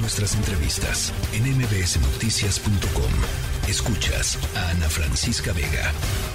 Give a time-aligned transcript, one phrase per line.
[0.00, 3.68] Nuestras entrevistas en mbsnoticias.com.
[3.68, 5.92] Escuchas a Ana Francisca Vega.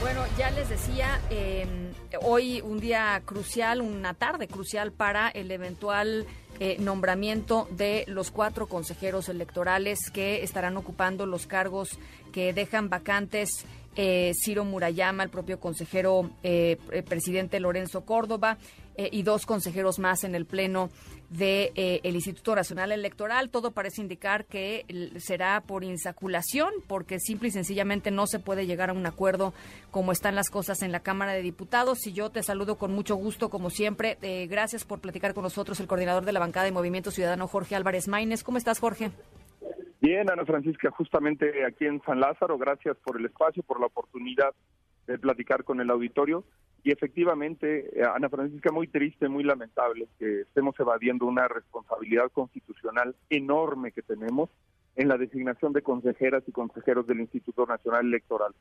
[0.00, 6.26] Bueno, ya les decía, em, hoy un día crucial, una tarde crucial para el eventual
[6.60, 11.98] eh, nombramiento de los cuatro consejeros electorales que estarán ocupando los cargos
[12.32, 13.64] que dejan vacantes
[13.96, 16.76] eh, Ciro Murayama, el propio consejero eh,
[17.08, 18.58] presidente Lorenzo Córdoba
[18.96, 20.90] y dos consejeros más en el Pleno
[21.30, 23.50] del de, el Instituto Nacional Electoral.
[23.50, 24.84] Todo parece indicar que
[25.18, 29.52] será por insaculación, porque simple y sencillamente no se puede llegar a un acuerdo
[29.90, 32.06] como están las cosas en la Cámara de Diputados.
[32.06, 34.16] Y yo te saludo con mucho gusto, como siempre.
[34.48, 38.08] gracias por platicar con nosotros, el coordinador de la bancada de Movimiento Ciudadano, Jorge Álvarez
[38.08, 38.42] Maínez.
[38.42, 39.10] ¿Cómo estás, Jorge?
[40.00, 44.54] Bien, Ana Francisca, justamente aquí en San Lázaro, gracias por el espacio, por la oportunidad
[45.06, 46.44] de platicar con el auditorio.
[46.82, 53.16] Y efectivamente, eh, Ana Francisca, muy triste, muy lamentable que estemos evadiendo una responsabilidad constitucional
[53.28, 54.50] enorme que tenemos
[54.94, 58.54] en la designación de consejeras y consejeros del Instituto Nacional Electoral.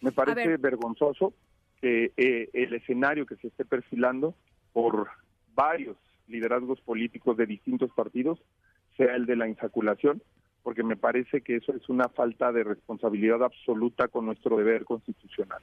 [0.00, 1.34] Me parece vergonzoso
[1.80, 4.34] que eh, el escenario que se esté perfilando
[4.72, 5.08] por
[5.54, 5.96] varios
[6.28, 8.38] liderazgos políticos de distintos partidos
[8.96, 10.22] sea el de la insaculación,
[10.62, 15.62] porque me parece que eso es una falta de responsabilidad absoluta con nuestro deber constitucional.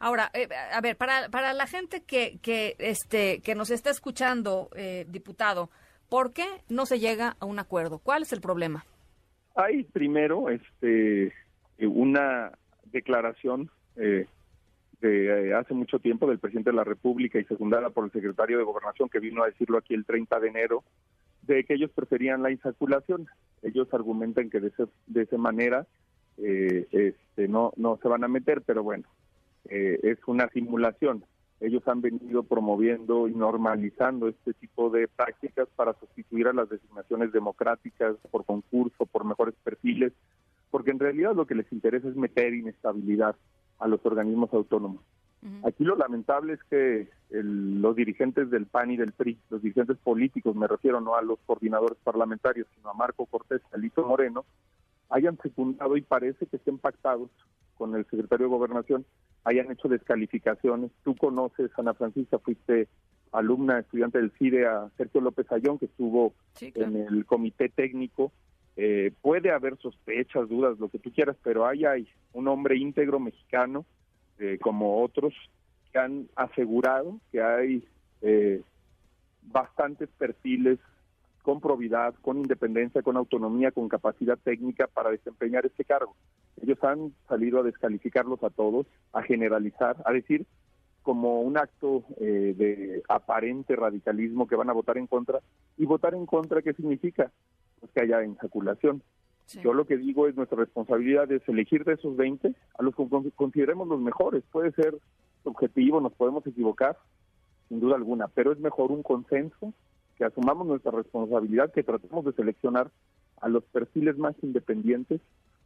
[0.00, 4.70] Ahora, eh, a ver, para, para la gente que, que, este, que nos está escuchando,
[4.76, 5.70] eh, diputado,
[6.08, 7.98] ¿por qué no se llega a un acuerdo?
[7.98, 8.84] ¿Cuál es el problema?
[9.56, 11.32] Hay primero este,
[11.78, 12.52] una
[12.84, 14.26] declaración eh,
[15.00, 18.64] de hace mucho tiempo del presidente de la República y secundada por el secretario de
[18.64, 20.84] Gobernación que vino a decirlo aquí el 30 de enero
[21.42, 23.26] de que ellos preferían la insaculación.
[23.64, 24.72] Ellos argumentan que de,
[25.06, 25.86] de esa manera
[26.38, 29.04] eh, este, no, no se van a meter, pero bueno,
[29.68, 31.24] eh, es una simulación.
[31.60, 37.32] Ellos han venido promoviendo y normalizando este tipo de prácticas para sustituir a las designaciones
[37.32, 40.12] democráticas por concurso, por mejores perfiles,
[40.70, 43.36] porque en realidad lo que les interesa es meter inestabilidad
[43.78, 45.02] a los organismos autónomos.
[45.62, 50.56] Aquí lo lamentable es que los dirigentes del PAN y del PRI, los dirigentes políticos,
[50.56, 54.46] me refiero no a los coordinadores parlamentarios, sino a Marco Cortés y a Lito Moreno,
[55.10, 57.30] hayan secundado y parece que estén pactados
[57.76, 59.04] con el secretario de Gobernación,
[59.44, 60.90] hayan hecho descalificaciones.
[61.02, 62.88] Tú conoces, Ana Francisca, fuiste
[63.32, 68.32] alumna, estudiante del CIDE a Sergio López Ayón, que estuvo en el comité técnico.
[68.76, 73.20] Eh, puede haber sospechas, dudas, lo que tú quieras, pero ahí hay un hombre íntegro
[73.20, 73.84] mexicano
[74.38, 75.32] eh, como otros
[75.92, 77.86] que han asegurado que hay
[78.22, 78.62] eh,
[79.42, 80.78] bastantes perfiles
[81.42, 86.16] con probidad, con independencia, con autonomía, con capacidad técnica para desempeñar este cargo.
[86.62, 90.46] Ellos han salido a descalificarlos a todos, a generalizar, a decir
[91.02, 95.40] como un acto eh, de aparente radicalismo que van a votar en contra.
[95.76, 97.30] ¿Y votar en contra qué significa?
[97.78, 99.02] Pues que haya insaculación.
[99.62, 103.06] Yo lo que digo es nuestra responsabilidad es elegir de esos 20 a los que
[103.36, 104.42] consideremos los mejores.
[104.50, 104.96] Puede ser
[105.44, 106.96] objetivo, nos podemos equivocar,
[107.68, 109.74] sin duda alguna, pero es mejor un consenso,
[110.16, 112.90] que asumamos nuestra responsabilidad, que tratemos de seleccionar
[113.40, 115.20] a los perfiles más independientes,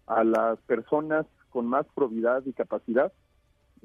[0.06, 3.12] a las personas con más probidad y capacidad,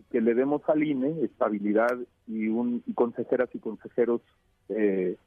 [0.10, 4.22] que le demos al INE estabilidad y, un, y consejeras y consejeros
[4.70, 5.18] eh,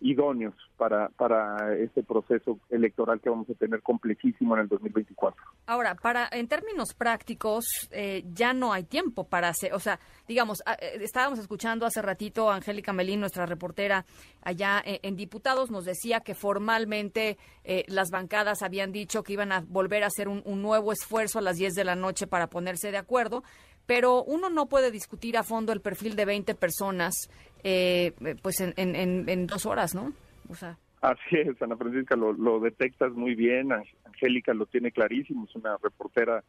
[0.00, 5.42] idóneos para, para este proceso electoral que vamos a tener complejísimo en el 2024.
[5.66, 9.98] Ahora, para en términos prácticos, eh, ya no hay tiempo para hacer, o sea,
[10.28, 14.04] digamos, eh, estábamos escuchando hace ratito a Angélica Melín, nuestra reportera
[14.42, 19.60] allá en, Diputados, nos decía que formalmente eh, las bancadas habían dicho que iban a
[19.60, 22.90] volver a hacer un, un nuevo esfuerzo a las 10 de la noche para ponerse
[22.90, 23.42] de acuerdo
[23.86, 27.28] pero uno no puede discutir a fondo el perfil de 20 personas
[27.62, 28.12] eh,
[28.42, 30.12] pues en, en, en, dos horas, ¿no?
[30.48, 30.76] O sea.
[31.00, 33.70] Así es, Ana Francisca, lo, lo detectas muy bien,
[34.04, 36.42] Angélica lo tiene clarísimo, es una reportera,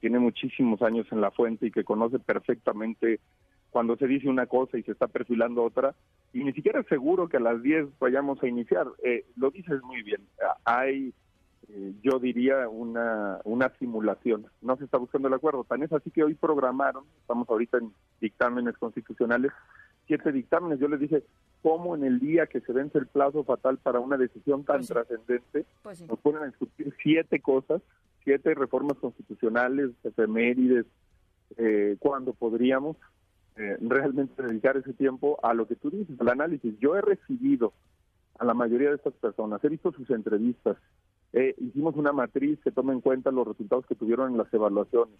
[0.00, 3.20] tiene muchísimos años en la fuente y que conoce perfectamente
[3.70, 5.94] cuando se dice una cosa y se está perfilando otra,
[6.32, 8.86] y ni siquiera es seguro que a las 10 vayamos a iniciar.
[9.04, 10.20] Eh, lo dices muy bien,
[10.64, 11.14] hay
[11.74, 14.46] eh, yo diría una, una simulación.
[14.60, 15.64] No se está buscando el acuerdo.
[15.64, 19.52] Tan es así que hoy programaron, estamos ahorita en dictámenes constitucionales,
[20.06, 20.80] siete dictámenes.
[20.80, 21.24] Yo les dije,
[21.62, 24.88] ¿cómo en el día que se vence el plazo fatal para una decisión tan pues
[24.88, 27.80] trascendente, pues nos ponen a discutir siete cosas,
[28.22, 30.84] siete reformas constitucionales, efemérides,
[31.56, 32.96] eh, cuando podríamos
[33.56, 36.78] eh, realmente dedicar ese tiempo a lo que tú dices, al análisis.
[36.80, 37.72] Yo he recibido
[38.38, 40.76] a la mayoría de estas personas, he visto sus entrevistas,
[41.32, 45.14] eh, hicimos una matriz que toma en cuenta los resultados que tuvieron en las evaluaciones.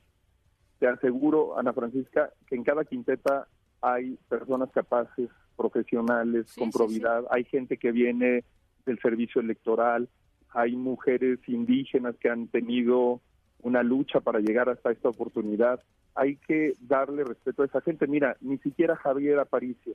[0.79, 3.49] Te aseguro, Ana Francisca, que en cada quinteta
[3.81, 8.44] hay personas capaces, profesionales, con probidad, hay gente que viene
[8.85, 10.09] del servicio electoral,
[10.50, 13.20] hay mujeres indígenas que han tenido
[13.61, 15.81] una lucha para llegar hasta esta oportunidad.
[16.14, 18.06] Hay que darle respeto a esa gente.
[18.06, 19.94] Mira, ni siquiera Javier Aparicio,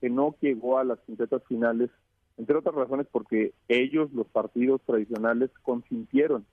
[0.00, 1.90] que no llegó a las quintetas finales,
[2.38, 6.44] entre otras razones porque ellos, los partidos tradicionales, consintieron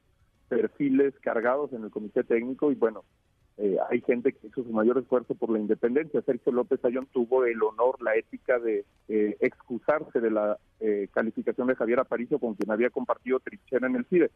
[0.48, 3.04] perfiles cargados en el comité técnico y bueno,
[3.62, 6.22] eh, hay gente que hizo su mayor esfuerzo por la independencia.
[6.22, 11.68] Sergio López Ayón tuvo el honor, la ética de eh, excusarse de la eh, calificación
[11.68, 14.32] de Javier Aparicio, con quien había compartido trinchera en el CIDE.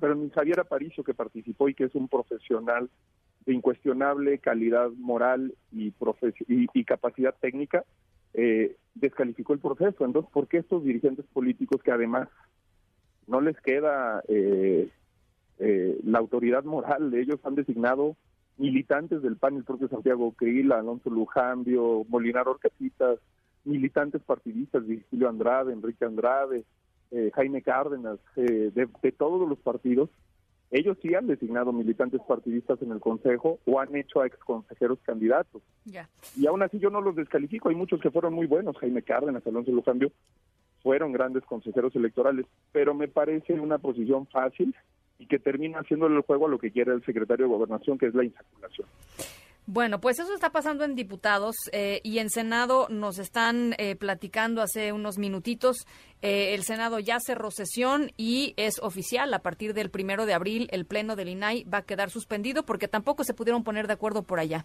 [0.00, 2.88] Pero ni Javier Aparicio, que participó y que es un profesional
[3.44, 5.92] de incuestionable calidad moral y,
[6.48, 7.84] y, capacidad técnica,
[8.94, 10.04] descalificó el proceso.
[10.04, 12.28] Entonces, ¿por qué estos dirigentes políticos que además
[13.26, 14.22] no les queda
[15.58, 18.16] la autoridad moral, ellos han designado
[18.58, 23.18] militantes del PAN, el propio Santiago Krill, Alonso Lujambio, Molinar Orcasitas,
[23.64, 26.64] militantes partidistas, Virgilio Andrade, Enrique Andrade,
[27.10, 30.10] eh, Jaime Cárdenas, eh, de, todos los partidos,
[30.72, 35.62] ellos sí han designado militantes partidistas en el Consejo o han hecho a exconsejeros candidatos.
[36.34, 39.46] Y aún así yo no los descalifico, hay muchos que fueron muy buenos, Jaime Cárdenas,
[39.46, 40.10] Alonso Lujambio,
[40.82, 44.74] fueron grandes consejeros electorales, pero me parece una posición fácil
[45.18, 48.06] y que termina haciéndole el juego a lo que quiere el secretario de Gobernación, que
[48.06, 48.88] es la insaculación.
[49.66, 54.60] Bueno, pues eso está pasando en diputados eh, y en Senado nos están eh, platicando
[54.60, 55.86] hace unos minutitos.
[56.20, 59.32] Eh, el Senado ya cerró sesión y es oficial.
[59.32, 62.88] A partir del primero de abril, el pleno del INAI va a quedar suspendido porque
[62.88, 64.64] tampoco se pudieron poner de acuerdo por allá.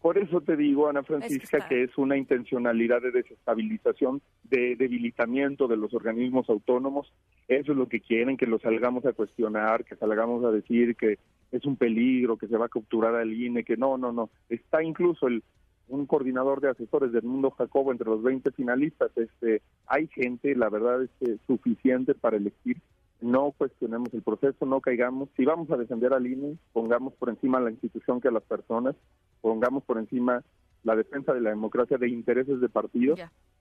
[0.00, 5.76] Por eso te digo, Ana Francisca, que, es una intencionalidad de desestabilización, de debilitamiento de
[5.76, 7.12] los organismos autónomos.
[7.48, 11.18] Eso es lo que quieren, que lo salgamos a cuestionar, que salgamos a decir que
[11.52, 14.30] es un peligro, que se va a capturar al INE, que no, no, no.
[14.48, 15.42] Está incluso el
[15.88, 19.10] un coordinador de asesores del mundo Jacobo entre los 20 finalistas.
[19.16, 22.76] Este, hay gente, la verdad es que suficiente para elegir
[23.20, 25.28] no cuestionemos el proceso, no caigamos.
[25.36, 28.94] Si vamos a defender al INE, pongamos por encima la institución que a las personas,
[29.40, 30.42] pongamos por encima
[30.84, 33.20] la defensa de la democracia de intereses de partidos.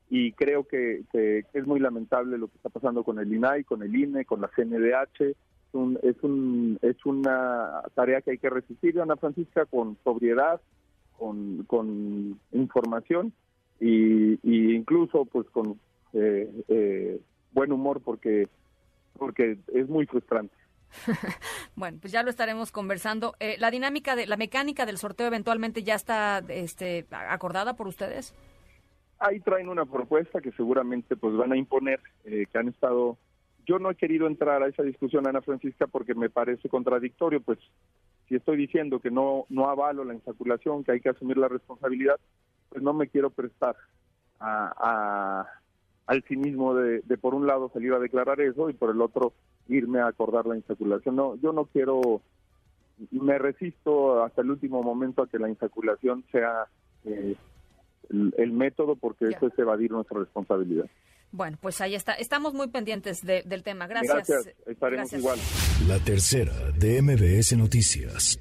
[0.10, 1.04] Y creo que,
[1.54, 4.50] es muy lamentable lo que está pasando con el INAI, con el INE, con la
[4.50, 5.36] CNDH.
[5.68, 10.62] Es, un, es, un, es una tarea que hay que resistir, Ana Francisca, con sobriedad,
[11.18, 13.34] con, con información
[13.80, 14.40] y,
[14.75, 15.80] incluso pues con
[16.14, 17.19] eh, eh,
[17.52, 18.48] buen humor porque
[19.18, 20.56] porque es muy frustrante.
[21.75, 23.36] bueno, pues ya lo estaremos conversando.
[23.40, 28.34] Eh, la dinámica de la mecánica del sorteo eventualmente ya está este, acordada por ustedes.
[29.19, 33.18] Ahí traen una propuesta que seguramente pues van a imponer, eh, que han estado.
[33.68, 37.42] Yo no he querido entrar a esa discusión, Ana Francisca, porque me parece contradictorio.
[37.42, 37.60] Pues
[38.28, 42.19] si estoy diciendo que no no avalo la insaculación, que hay que asumir la responsabilidad,
[42.69, 43.75] pues no me quiero prestar
[44.40, 45.46] a
[46.08, 49.34] al cinismo de, por un lado salir a declarar eso y por el otro
[49.68, 51.18] irme a acordar la insaculación.
[51.18, 52.22] No, yo no quiero,
[53.12, 56.66] me resisto hasta el último momento a que la insaculación sea
[57.04, 57.36] eh,
[58.10, 60.86] el, método porque eso es evadir nuestra responsabilidad.
[61.31, 62.13] Bueno, pues ahí está.
[62.13, 63.88] Estamos muy pendientes del tema.
[63.88, 64.27] Gracias.
[64.27, 64.56] Gracias.
[64.65, 65.39] Estaremos igual.
[65.88, 68.39] La tercera de MBS Noticias.